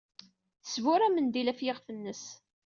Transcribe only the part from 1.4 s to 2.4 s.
ɣef yiɣef-nnes.